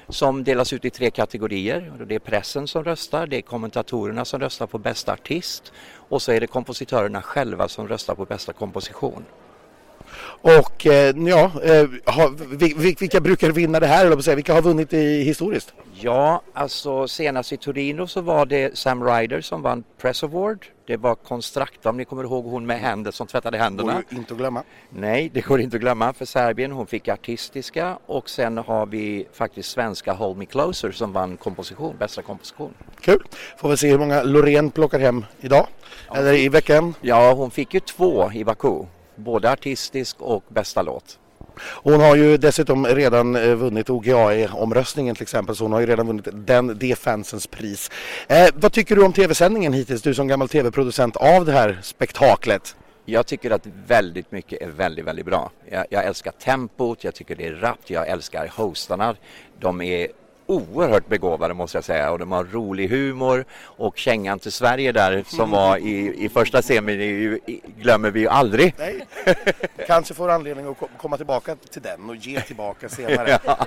som 0.08 0.44
delas 0.44 0.72
ut 0.72 0.84
i 0.84 0.90
tre 0.90 1.10
kategorier. 1.10 1.92
Det 2.06 2.14
är 2.14 2.18
pressen 2.18 2.68
som 2.68 2.84
röstar, 2.84 3.26
det 3.26 3.36
är 3.36 3.42
kommentatorerna 3.42 4.24
som 4.24 4.40
röstar 4.40 4.66
på 4.66 4.78
bästa 4.78 5.12
artist 5.12 5.72
och 6.08 6.22
så 6.22 6.32
är 6.32 6.40
det 6.40 6.46
kompositörerna 6.46 7.22
själva 7.22 7.68
som 7.68 7.88
röstar 7.88 8.14
på 8.14 8.24
bästa 8.24 8.52
komposition. 8.52 9.24
Och 10.40 10.86
eh, 10.86 11.14
ja, 11.16 11.50
eh, 11.62 11.86
vilka 12.98 13.20
brukar 13.20 13.50
vinna 13.50 13.80
det 13.80 13.86
här? 13.86 14.06
Eller 14.06 14.34
vilka 14.34 14.54
har 14.54 14.62
vunnit 14.62 14.92
i 14.92 15.22
historiskt? 15.22 15.74
Ja, 16.00 16.42
alltså 16.52 17.08
senast 17.08 17.52
i 17.52 17.56
Torino 17.56 18.06
så 18.06 18.20
var 18.20 18.46
det 18.46 18.78
Sam 18.78 19.04
Ryder 19.04 19.40
som 19.40 19.62
vann 19.62 19.84
Press 19.98 20.22
Award. 20.22 20.66
Det 20.86 20.96
var 20.96 21.14
Constracta 21.14 21.90
om 21.90 21.96
ni 21.96 22.04
kommer 22.04 22.24
ihåg 22.24 22.44
hon 22.44 22.66
med 22.66 22.80
händer 22.80 23.10
som 23.10 23.26
tvättade 23.26 23.58
händerna. 23.58 23.92
Det 23.92 24.14
går 24.14 24.18
inte 24.18 24.34
att 24.34 24.38
glömma. 24.38 24.62
Nej, 24.90 25.30
det 25.34 25.40
går 25.40 25.60
inte 25.60 25.76
att 25.76 25.80
glömma 25.80 26.12
för 26.12 26.24
Serbien. 26.24 26.72
Hon 26.72 26.86
fick 26.86 27.08
artistiska 27.08 27.98
och 28.06 28.30
sen 28.30 28.58
har 28.58 28.86
vi 28.86 29.26
faktiskt 29.32 29.70
svenska 29.70 30.12
Hold 30.12 30.36
Me 30.38 30.46
Closer 30.46 30.90
som 30.90 31.12
vann 31.12 31.36
komposition, 31.36 31.96
bästa 31.98 32.22
komposition. 32.22 32.74
Kul! 33.00 33.22
Får 33.56 33.68
vi 33.68 33.76
se 33.76 33.90
hur 33.90 33.98
många 33.98 34.22
Loreen 34.22 34.70
plockar 34.70 34.98
hem 34.98 35.24
idag 35.40 35.66
ja, 36.08 36.16
eller 36.16 36.34
i 36.34 36.48
veckan. 36.48 36.94
Ja, 37.00 37.32
hon 37.32 37.50
fick 37.50 37.74
ju 37.74 37.80
två 37.80 38.32
i 38.32 38.44
Baku 38.44 38.84
både 39.16 39.50
artistisk 39.50 40.20
och 40.20 40.44
bästa 40.48 40.82
låt. 40.82 41.18
Hon 41.58 42.00
har 42.00 42.16
ju 42.16 42.36
dessutom 42.36 42.86
redan 42.86 43.36
eh, 43.36 43.54
vunnit 43.54 43.90
OGAE-omröstningen 43.90 45.14
till 45.14 45.22
exempel 45.22 45.56
så 45.56 45.64
hon 45.64 45.72
har 45.72 45.80
ju 45.80 45.86
redan 45.86 46.06
vunnit 46.06 46.28
den, 46.32 46.78
det 46.78 46.98
fansens 46.98 47.46
pris. 47.46 47.90
Eh, 48.28 48.48
vad 48.54 48.72
tycker 48.72 48.96
du 48.96 49.04
om 49.04 49.12
tv-sändningen 49.12 49.72
hittills, 49.72 50.02
du 50.02 50.14
som 50.14 50.28
gammal 50.28 50.48
tv-producent 50.48 51.16
av 51.16 51.44
det 51.44 51.52
här 51.52 51.78
spektaklet? 51.82 52.76
Jag 53.04 53.26
tycker 53.26 53.50
att 53.50 53.66
väldigt 53.86 54.32
mycket 54.32 54.62
är 54.62 54.68
väldigt, 54.68 55.04
väldigt 55.04 55.26
bra. 55.26 55.50
Jag, 55.70 55.86
jag 55.90 56.04
älskar 56.04 56.30
tempot, 56.30 57.04
jag 57.04 57.14
tycker 57.14 57.36
det 57.36 57.46
är 57.46 57.52
rappt, 57.52 57.90
jag 57.90 58.08
älskar 58.08 58.50
hostarna. 58.56 59.16
De 59.60 59.80
är 59.80 60.08
oerhört 60.46 61.08
begåvade 61.08 61.54
måste 61.54 61.76
jag 61.76 61.84
säga 61.84 62.12
och 62.12 62.18
de 62.18 62.32
har 62.32 62.44
rolig 62.44 62.88
humor 62.88 63.44
och 63.60 63.98
kängan 63.98 64.38
till 64.38 64.52
Sverige 64.52 64.92
där 64.92 65.24
som 65.26 65.50
var 65.50 65.76
i, 65.76 66.24
i 66.24 66.28
första 66.28 66.62
semin 66.62 67.40
glömmer 67.78 68.10
vi 68.10 68.20
ju 68.20 68.28
aldrig. 68.28 68.74
Nej. 68.78 69.06
Kanske 69.86 70.14
får 70.14 70.30
anledning 70.30 70.66
att 70.66 70.76
komma 70.98 71.16
tillbaka 71.16 71.56
till 71.70 71.82
den 71.82 72.10
och 72.10 72.16
ge 72.16 72.40
tillbaka 72.40 72.88
senare. 72.88 73.38
ja. 73.44 73.58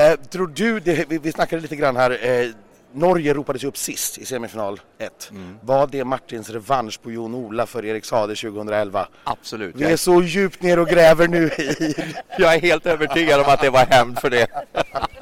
eh, 0.00 0.16
tror 0.16 0.46
du, 0.46 0.80
det, 0.80 1.08
vi, 1.08 1.18
vi 1.18 1.32
snackade 1.32 1.62
lite 1.62 1.76
grann 1.76 1.96
här, 1.96 2.10
eh, 2.26 2.50
Norge 2.94 3.34
ropades 3.34 3.64
upp 3.64 3.76
sist 3.76 4.18
i 4.18 4.24
semifinal 4.24 4.80
1. 4.98 5.30
Mm. 5.30 5.58
Var 5.62 5.86
det 5.86 6.04
Martins 6.04 6.50
revansch 6.50 7.02
på 7.02 7.10
Jon 7.10 7.34
Ola 7.34 7.66
för 7.66 7.84
Erik 7.84 8.04
Sade 8.04 8.34
2011? 8.34 9.08
Absolut. 9.24 9.74
Vi 9.76 9.84
är 9.84 9.96
så 9.96 10.22
djupt 10.22 10.62
ner 10.62 10.78
och 10.78 10.88
gräver 10.88 11.28
nu 11.28 11.46
i... 11.46 11.94
Jag 12.38 12.54
är 12.54 12.60
helt 12.60 12.86
övertygad 12.86 13.40
om 13.40 13.46
att 13.46 13.60
det 13.60 13.70
var 13.70 13.86
hämnd 13.86 14.18
för 14.18 14.30
det. 14.30 14.46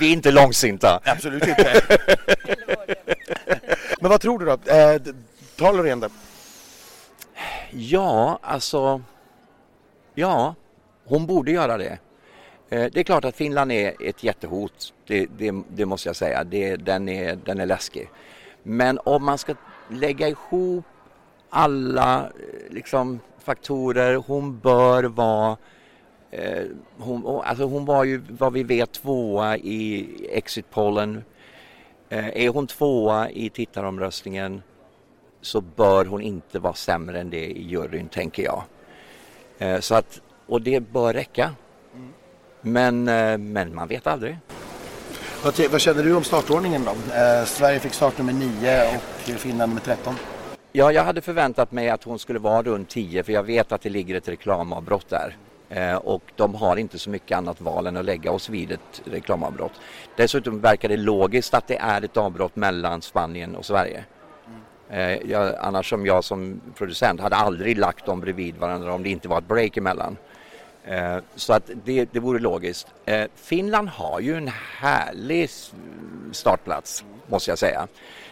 Vi 0.00 0.08
är 0.08 0.12
inte 0.12 0.30
långsinta. 0.30 1.00
Absolut 1.04 1.46
inte. 1.46 1.82
Men 4.00 4.10
vad 4.10 4.20
tror 4.20 4.38
du 4.38 4.44
då? 4.44 4.72
Eh, 4.72 5.00
ta 5.56 5.72
Loreen 5.72 6.00
där. 6.00 6.10
Ja, 7.70 8.38
alltså... 8.42 9.02
Ja, 10.14 10.54
hon 11.04 11.26
borde 11.26 11.52
göra 11.52 11.76
det. 11.76 11.98
Eh, 12.68 12.86
det 12.92 13.00
är 13.00 13.04
klart 13.04 13.24
att 13.24 13.36
Finland 13.36 13.72
är 13.72 14.08
ett 14.08 14.24
jättehot, 14.24 14.92
det, 15.06 15.26
det, 15.38 15.54
det 15.68 15.86
måste 15.86 16.08
jag 16.08 16.16
säga. 16.16 16.44
Det, 16.44 16.76
den, 16.76 17.08
är, 17.08 17.36
den 17.36 17.60
är 17.60 17.66
läskig. 17.66 18.10
Men 18.62 18.98
om 19.04 19.24
man 19.24 19.38
ska 19.38 19.54
lägga 19.90 20.28
ihop 20.28 20.84
alla 21.50 22.20
eh, 22.20 22.72
liksom, 22.74 23.20
faktorer, 23.38 24.14
hon 24.14 24.58
bör 24.58 25.04
vara 25.04 25.56
hon, 26.98 27.40
alltså 27.44 27.64
hon 27.64 27.84
var 27.84 28.04
ju 28.04 28.22
vad 28.28 28.52
vi 28.52 28.62
vet 28.62 28.92
tvåa 28.92 29.56
i 29.56 30.08
exitpollen. 30.32 31.24
är 32.08 32.48
hon 32.48 32.66
tvåa 32.66 33.30
i 33.30 33.50
tittaromröstningen 33.50 34.62
så 35.40 35.60
bör 35.60 36.04
hon 36.04 36.22
inte 36.22 36.58
vara 36.58 36.74
sämre 36.74 37.20
än 37.20 37.30
det 37.30 37.46
i 37.46 37.62
juryn 37.62 38.08
tänker 38.08 38.42
jag. 38.42 38.62
så 39.84 39.94
att, 39.94 40.20
och 40.46 40.62
det 40.62 40.80
bör 40.80 41.12
räcka. 41.12 41.54
Men, 42.64 43.08
eh, 43.08 43.38
men 43.38 43.74
man 43.74 43.88
vet 43.88 44.06
aldrig. 44.06 44.38
Vad, 45.44 45.60
vad 45.70 45.80
känner 45.80 46.02
du 46.02 46.14
om 46.14 46.24
startordningen 46.24 46.84
då? 46.84 46.90
Eh, 46.90 47.44
Sverige 47.44 47.80
fick 47.80 47.92
start 47.92 48.18
nummer 48.18 48.32
9 48.32 49.00
och 49.34 49.40
Finland 49.40 49.70
nummer 49.70 49.80
13. 49.80 50.14
Ja, 50.72 50.92
jag 50.92 51.04
hade 51.04 51.20
förväntat 51.20 51.72
mig 51.72 51.88
att 51.90 52.04
hon 52.04 52.18
skulle 52.18 52.38
vara 52.38 52.62
runt 52.62 52.88
10 52.88 53.22
för 53.22 53.32
jag 53.32 53.42
vet 53.42 53.72
att 53.72 53.82
det 53.82 53.90
ligger 53.90 54.14
ett 54.14 54.28
reklamavbrott 54.28 55.08
där. 55.08 55.36
Eh, 55.74 55.96
och 55.96 56.22
de 56.36 56.54
har 56.54 56.76
inte 56.76 56.98
så 56.98 57.10
mycket 57.10 57.38
annat 57.38 57.60
val 57.60 57.86
än 57.86 57.96
att 57.96 58.04
lägga 58.04 58.30
oss 58.30 58.48
vid 58.48 58.72
ett 58.72 59.02
reklamavbrott. 59.04 59.72
Dessutom 60.16 60.60
verkar 60.60 60.88
det 60.88 60.96
logiskt 60.96 61.54
att 61.54 61.66
det 61.66 61.76
är 61.76 62.02
ett 62.02 62.16
avbrott 62.16 62.56
mellan 62.56 63.02
Spanien 63.02 63.56
och 63.56 63.64
Sverige. 63.64 64.04
Eh, 64.90 65.30
jag, 65.30 65.54
annars 65.60 65.90
som 65.90 66.06
jag 66.06 66.24
som 66.24 66.60
producent 66.74 67.20
hade 67.20 67.36
aldrig 67.36 67.78
lagt 67.78 68.06
dem 68.06 68.20
bredvid 68.20 68.56
varandra 68.56 68.94
om 68.94 69.02
det 69.02 69.08
inte 69.08 69.28
var 69.28 69.38
ett 69.38 69.48
break 69.48 69.76
emellan. 69.76 70.16
Eh, 70.84 71.16
så 71.34 71.52
att 71.52 71.70
det, 71.84 72.08
det 72.12 72.20
vore 72.20 72.38
logiskt. 72.38 72.86
Finland 73.34 73.88
har 73.88 74.20
ju 74.20 74.36
en 74.36 74.50
härlig 74.78 75.50
startplats 76.32 77.04
måste 77.26 77.50
jag 77.50 77.58
säga. 77.58 77.88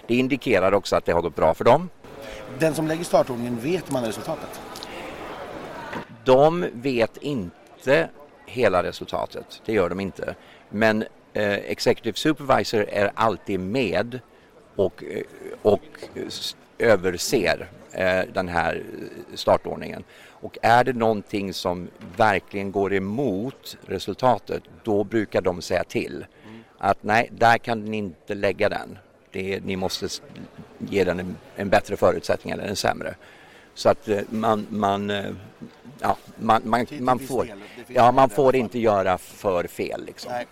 Det 0.07 0.15
indikerar 0.15 0.73
också 0.75 0.97
att 0.97 1.05
det 1.05 1.13
har 1.13 1.23
gått 1.23 1.37
bra 1.37 1.55
för 1.55 1.65
dem. 1.65 1.91
Den 2.59 2.75
som 2.75 2.87
lägger 2.87 3.05
startordningen, 3.05 3.59
vet 3.61 3.91
man 3.91 4.05
resultatet? 4.05 4.61
De 6.25 6.67
vet 6.73 7.17
inte 7.17 8.09
hela 8.47 8.83
resultatet, 8.83 9.63
det 9.65 9.73
gör 9.73 9.89
de 9.89 10.01
inte. 10.01 10.35
Men 10.69 11.03
eh, 11.33 11.53
Executive 11.53 12.17
Supervisor 12.17 12.87
är 12.89 13.11
alltid 13.15 13.61
med 13.61 14.21
och, 14.77 15.05
eh, 15.05 15.23
och 15.63 15.83
överser 16.79 17.69
eh, 17.93 18.21
den 18.33 18.49
här 18.49 18.75
eh, 18.77 19.37
startordningen. 19.37 20.05
Och 20.29 20.59
är 20.63 20.85
det 20.85 20.93
någonting 20.93 21.55
som 21.55 21.89
verkligen 22.17 22.73
går 22.73 22.95
emot 22.95 23.77
resultatet, 23.87 24.63
då 24.83 25.05
brukar 25.05 25.41
de 25.41 25.63
säga 25.63 25.85
till. 25.85 26.27
Att 26.79 27.03
nej, 27.03 27.29
där 27.33 27.59
kan 27.59 27.85
ni 27.85 27.97
inte 27.97 28.35
lägga 28.35 28.69
den. 28.69 28.99
Det, 29.31 29.65
ni 29.65 29.77
måste 29.77 30.09
ge 30.79 31.05
den 31.05 31.21
en, 31.21 31.37
en 31.57 31.69
bättre 31.69 31.97
förutsättning 31.97 32.53
eller 32.53 32.65
en 32.65 32.77
sämre. 32.77 33.15
Så 33.75 33.89
att 33.89 34.09
eh, 34.09 34.21
man, 34.31 34.67
man, 34.71 35.13
ja, 36.03 36.17
man, 36.37 36.63
man, 36.65 36.87
man 37.01 37.19
får, 37.19 37.49
ja, 37.87 38.13
man 38.13 38.29
får 38.31 38.57
inte 38.57 38.79
göra 38.79 39.19
för 39.19 39.67
fel. 39.67 40.05
Liksom. 40.05 40.33
Nej. 40.33 40.47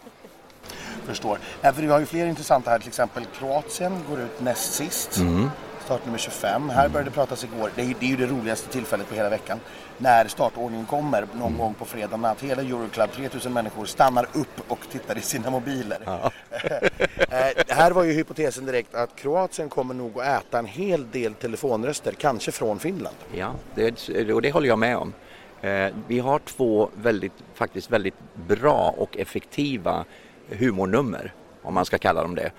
Förstår. 1.06 1.38
För 1.62 1.72
vi 1.72 1.86
har 1.86 2.00
ju 2.00 2.06
fler 2.06 2.26
intressanta 2.26 2.70
här, 2.70 2.78
till 2.78 2.88
exempel 2.88 3.24
Kroatien 3.38 4.04
går 4.08 4.20
ut 4.20 4.40
näst 4.40 4.74
sist. 4.74 5.16
Mm 5.16 5.50
startnummer 5.90 6.18
25. 6.18 6.68
Här 6.68 6.88
började 6.88 7.10
det 7.10 7.14
pratas 7.14 7.44
igår, 7.44 7.70
det 7.74 7.82
är, 7.82 7.94
det 8.00 8.06
är 8.06 8.10
ju 8.10 8.16
det 8.16 8.26
roligaste 8.26 8.68
tillfället 8.68 9.08
på 9.08 9.14
hela 9.14 9.28
veckan, 9.28 9.60
när 9.98 10.28
startordningen 10.28 10.86
kommer 10.86 11.26
någon 11.32 11.46
mm. 11.46 11.58
gång 11.58 11.74
på 11.74 11.84
fredag 11.84 12.16
att 12.16 12.42
hela 12.42 12.62
Euroclub, 12.62 13.12
3000 13.12 13.52
människor, 13.52 13.86
stannar 13.86 14.26
upp 14.32 14.70
och 14.70 14.78
tittar 14.92 15.18
i 15.18 15.20
sina 15.20 15.50
mobiler. 15.50 15.98
Ja. 16.04 16.32
eh, 17.30 17.64
här 17.68 17.90
var 17.90 18.04
ju 18.04 18.12
hypotesen 18.12 18.66
direkt 18.66 18.94
att 18.94 19.16
Kroatien 19.16 19.68
kommer 19.68 19.94
nog 19.94 20.20
att 20.20 20.44
äta 20.44 20.58
en 20.58 20.66
hel 20.66 21.10
del 21.10 21.34
telefonröster, 21.34 22.12
kanske 22.12 22.52
från 22.52 22.78
Finland. 22.78 23.16
Ja, 23.34 23.54
det, 23.74 24.32
och 24.32 24.42
det 24.42 24.52
håller 24.52 24.68
jag 24.68 24.78
med 24.78 24.96
om. 24.96 25.12
Eh, 25.62 25.94
vi 26.08 26.18
har 26.18 26.38
två 26.38 26.90
väldigt, 26.94 27.32
faktiskt 27.54 27.90
väldigt 27.90 28.14
bra 28.48 28.94
och 28.96 29.16
effektiva 29.16 30.04
humornummer, 30.48 31.34
om 31.62 31.74
man 31.74 31.84
ska 31.84 31.98
kalla 31.98 32.22
dem 32.22 32.34
det. 32.34 32.52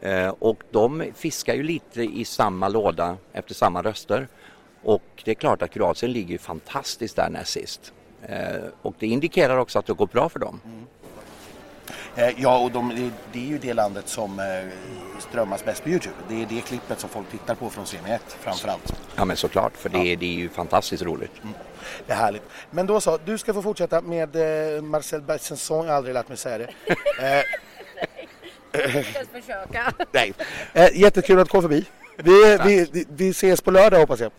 Eh, 0.00 0.34
och 0.38 0.62
de 0.70 1.04
fiskar 1.14 1.54
ju 1.54 1.62
lite 1.62 2.02
i 2.02 2.24
samma 2.24 2.68
låda 2.68 3.16
efter 3.32 3.54
samma 3.54 3.82
röster. 3.82 4.28
Och 4.82 5.22
det 5.24 5.30
är 5.30 5.34
klart 5.34 5.62
att 5.62 5.70
Kroatien 5.70 6.12
ligger 6.12 6.38
fantastiskt 6.38 7.16
där 7.16 7.30
näst 7.30 7.52
sist. 7.52 7.92
Eh, 8.22 8.62
och 8.82 8.94
det 8.98 9.06
indikerar 9.06 9.56
också 9.56 9.78
att 9.78 9.86
det 9.86 9.92
går 9.92 10.06
bra 10.06 10.28
för 10.28 10.38
dem. 10.38 10.60
Mm. 10.64 10.86
Eh, 12.16 12.30
ja, 12.36 12.58
och 12.58 12.70
de, 12.70 13.12
det 13.32 13.38
är 13.38 13.46
ju 13.46 13.58
det 13.58 13.74
landet 13.74 14.08
som 14.08 14.40
strömmas 15.18 15.64
bäst 15.64 15.82
på 15.82 15.88
Youtube. 15.88 16.14
Det 16.28 16.42
är 16.42 16.46
det 16.46 16.60
klippet 16.60 17.00
som 17.00 17.10
folk 17.10 17.30
tittar 17.30 17.54
på 17.54 17.70
från 17.70 17.86
semi 17.86 18.10
1 18.10 18.36
framförallt. 18.40 18.94
Ja 19.16 19.24
men 19.24 19.36
såklart, 19.36 19.76
för 19.76 19.88
det, 19.88 19.98
ja. 19.98 20.16
det 20.16 20.26
är 20.26 20.38
ju 20.38 20.48
fantastiskt 20.48 21.02
roligt. 21.02 21.32
Mm. 21.42 21.54
Det 22.06 22.12
är 22.12 22.16
härligt. 22.16 22.42
Men 22.70 22.86
då 22.86 23.00
så, 23.00 23.18
du 23.24 23.38
ska 23.38 23.54
få 23.54 23.62
fortsätta 23.62 24.00
med 24.00 24.36
Marcel 24.84 25.20
Bersenson, 25.20 25.86
jag 25.86 25.92
har 25.92 25.96
aldrig 25.96 26.14
lärt 26.14 26.28
mig 26.28 26.38
säga 26.38 26.58
det. 26.58 26.70
försöka. 29.40 29.92
Nej. 30.12 30.32
Eh, 30.72 31.00
jättekul 31.00 31.40
att 31.40 31.46
du 31.46 31.50
kom 31.50 31.62
förbi. 31.62 31.84
Vi, 32.22 32.58
vi, 32.64 33.06
vi 33.08 33.30
ses 33.30 33.60
på 33.60 33.70
lördag 33.70 33.98
hoppas 33.98 34.20
jag. 34.20 34.32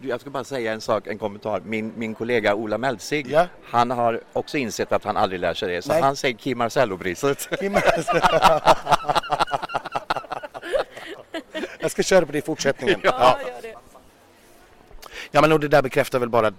Jag 0.00 0.20
ska 0.20 0.30
bara 0.30 0.44
säga 0.44 0.72
en 0.72 0.80
sak, 0.80 1.06
en 1.06 1.18
kommentar. 1.18 1.62
Min, 1.64 1.92
min 1.96 2.14
kollega 2.14 2.54
Ola 2.54 2.78
Meltzig, 2.78 3.26
ja. 3.30 3.46
han 3.64 3.90
har 3.90 4.20
också 4.32 4.58
insett 4.58 4.92
att 4.92 5.04
han 5.04 5.16
aldrig 5.16 5.40
lär 5.40 5.54
sig 5.54 5.74
det. 5.74 5.82
Så 5.82 5.92
Nej. 5.92 6.02
han 6.02 6.16
säger 6.16 6.34
Kim 6.34 6.58
Marcello-priset. 6.58 7.48
jag 11.78 11.90
ska 11.90 12.02
köra 12.02 12.26
på 12.26 12.32
det 12.32 12.38
i 12.38 12.42
fortsättningen. 12.42 13.00
Ja, 13.02 13.38
ja. 13.62 13.70
ja 15.30 15.40
men 15.40 15.52
och 15.52 15.60
det 15.60 15.68
där 15.68 15.82
bekräftar 15.82 16.18
väl 16.18 16.28
bara 16.28 16.52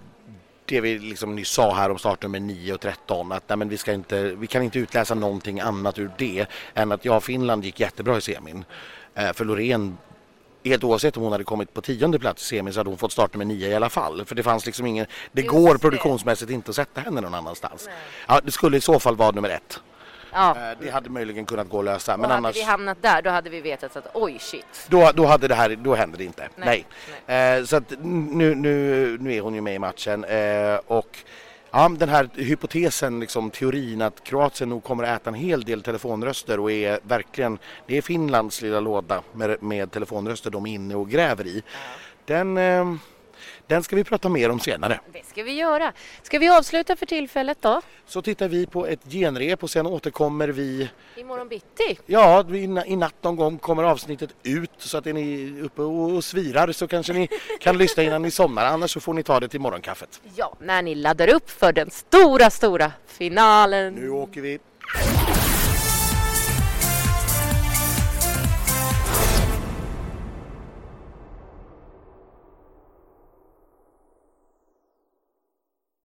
det 0.64 0.80
vi 0.80 0.98
liksom 0.98 1.34
nyss 1.34 1.48
sa 1.48 1.74
här 1.74 1.90
om 1.90 1.98
startnummer 1.98 2.40
9 2.40 2.74
och 2.74 2.80
13 2.80 3.32
att 3.32 3.48
nej, 3.48 3.56
men 3.56 3.68
vi, 3.68 3.78
ska 3.78 3.92
inte, 3.92 4.22
vi 4.22 4.46
kan 4.46 4.62
inte 4.62 4.78
utläsa 4.78 5.14
någonting 5.14 5.60
annat 5.60 5.98
ur 5.98 6.10
det 6.18 6.46
än 6.74 6.92
att 6.92 7.04
ja, 7.04 7.20
Finland 7.20 7.64
gick 7.64 7.80
jättebra 7.80 8.18
i 8.18 8.20
semin. 8.20 8.64
Eh, 9.14 9.32
för 9.32 9.44
Loreen 9.44 9.96
helt 10.68 10.84
oavsett 10.84 11.16
om 11.16 11.22
hon 11.22 11.32
hade 11.32 11.44
kommit 11.44 11.74
på 11.74 11.80
tionde 11.80 12.18
plats 12.18 12.42
i 12.42 12.56
semin 12.56 12.72
så 12.72 12.80
hade 12.80 12.90
hon 12.90 12.98
fått 12.98 13.12
starta 13.12 13.38
med 13.38 13.46
nio 13.46 13.68
i 13.68 13.74
alla 13.74 13.88
fall. 13.88 14.24
För 14.24 14.34
det 14.34 14.42
fanns 14.42 14.66
liksom 14.66 14.86
ingen, 14.86 15.06
det 15.32 15.42
Just 15.42 15.52
går 15.52 15.78
produktionsmässigt 15.78 16.50
inte 16.50 16.70
att 16.70 16.76
sätta 16.76 17.00
henne 17.00 17.20
någon 17.20 17.34
annanstans. 17.34 17.88
Ja, 18.28 18.40
det 18.44 18.50
skulle 18.50 18.76
i 18.76 18.80
så 18.80 19.00
fall 19.00 19.16
vara 19.16 19.30
nummer 19.30 19.48
ett. 19.50 19.80
Ja. 20.32 20.50
Eh, 20.50 20.78
det 20.80 20.90
hade 20.90 21.10
möjligen 21.10 21.46
kunnat 21.46 21.68
gå 21.68 21.78
att 21.78 21.84
lösa. 21.84 22.14
Och 22.14 22.20
men 22.20 22.30
hade 22.30 22.38
annars... 22.38 22.56
vi 22.56 22.62
hamnat 22.62 23.02
där 23.02 23.22
då 23.22 23.30
hade 23.30 23.50
vi 23.50 23.60
vetat 23.60 23.96
att 23.96 24.10
oj 24.14 24.38
shit. 24.40 24.86
Då, 24.88 25.10
då, 25.14 25.26
hade 25.26 25.48
det 25.48 25.54
här, 25.54 25.76
då 25.76 25.94
hände 25.94 26.18
det 26.18 26.24
inte. 26.24 26.48
Nej. 26.56 26.86
Nej. 27.26 27.58
Eh, 27.58 27.64
så 27.64 27.76
att 27.76 27.90
nu, 28.00 28.54
nu, 28.54 29.18
nu 29.20 29.34
är 29.34 29.40
hon 29.40 29.54
ju 29.54 29.60
med 29.60 29.74
i 29.74 29.78
matchen. 29.78 30.24
Eh, 30.24 30.80
och 30.86 31.18
ja, 31.70 31.88
den 31.98 32.08
här 32.08 32.28
hypotesen, 32.34 33.20
liksom, 33.20 33.50
teorin 33.50 34.02
att 34.02 34.24
Kroatien 34.24 34.68
nog 34.70 34.84
kommer 34.84 35.04
att 35.04 35.20
äta 35.20 35.30
en 35.30 35.34
hel 35.34 35.62
del 35.62 35.82
telefonröster 35.82 36.60
och 36.60 36.72
är 36.72 37.00
verkligen, 37.02 37.58
det 37.86 37.96
är 37.98 38.02
Finlands 38.02 38.62
lilla 38.62 38.80
låda 38.80 39.22
med, 39.32 39.62
med 39.62 39.90
telefonröster 39.90 40.50
de 40.50 40.66
är 40.66 40.74
inne 40.74 40.94
och 40.94 41.10
gräver 41.10 41.46
i. 41.46 41.62
Den, 42.24 42.56
eh, 42.56 42.94
Den 43.68 43.82
ska 43.82 43.96
vi 43.96 44.04
prata 44.04 44.28
mer 44.28 44.50
om 44.50 44.60
senare. 44.60 45.00
Det 45.12 45.26
ska 45.26 45.42
vi 45.42 45.52
göra. 45.52 45.92
Ska 46.22 46.38
vi 46.38 46.48
avsluta 46.48 46.96
för 46.96 47.06
tillfället 47.06 47.58
då? 47.60 47.80
Så 48.06 48.22
tittar 48.22 48.48
vi 48.48 48.66
på 48.66 48.86
ett 48.86 49.00
genrep 49.10 49.62
och 49.62 49.70
sen 49.70 49.86
återkommer 49.86 50.48
vi 50.48 50.88
Imorgon 51.16 51.48
bitti? 51.48 51.98
Ja, 52.06 52.44
i 52.86 52.96
natt 52.96 53.14
någon 53.22 53.36
gång 53.36 53.58
kommer 53.58 53.82
avsnittet 53.82 54.30
ut 54.42 54.70
så 54.78 54.98
att 54.98 55.06
är 55.06 55.12
ni 55.12 55.54
uppe 55.62 55.82
och 55.82 56.24
svirar 56.24 56.72
så 56.72 56.88
kanske 56.88 57.12
ni 57.12 57.28
kan 57.60 57.78
lyssna 57.78 58.02
innan 58.02 58.22
ni 58.22 58.30
somnar. 58.30 58.66
Annars 58.66 58.90
så 58.90 59.00
får 59.00 59.14
ni 59.14 59.22
ta 59.22 59.40
det 59.40 59.48
till 59.48 59.60
morgonkaffet. 59.60 60.20
Ja, 60.34 60.56
när 60.60 60.82
ni 60.82 60.94
laddar 60.94 61.28
upp 61.28 61.50
för 61.50 61.72
den 61.72 61.90
stora, 61.90 62.50
stora 62.50 62.92
finalen. 63.06 63.94
Nu 63.94 64.10
åker 64.10 64.40
vi! 64.40 64.58